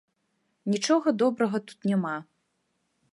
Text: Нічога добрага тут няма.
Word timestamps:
Нічога 0.75 1.13
добрага 1.23 1.57
тут 1.67 1.79
няма. 1.91 2.15